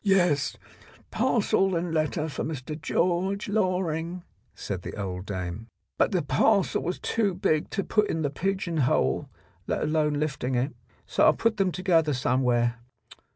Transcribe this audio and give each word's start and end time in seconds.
"Yes, 0.17 0.57
parcel 1.11 1.75
and 1.75 1.93
letter 1.93 2.27
for 2.27 2.43
Mr. 2.43 2.75
George 2.81 3.47
Loring," 3.47 4.23
said 4.55 4.81
the 4.81 4.99
old 4.99 5.27
dame, 5.27 5.67
"but 5.99 6.11
the 6.11 6.23
parcel 6.23 6.81
was 6.81 6.97
too 6.99 7.35
big 7.35 7.69
to 7.69 7.83
put 7.83 8.09
in 8.09 8.23
the 8.23 8.31
pigeon 8.31 8.77
hole, 8.77 9.29
let 9.67 9.83
alone 9.83 10.15
lifting 10.15 10.55
it. 10.55 10.73
So 11.05 11.29
I 11.29 11.33
put 11.33 11.57
them 11.57 11.71
together 11.71 12.15
somewhere. 12.15 12.79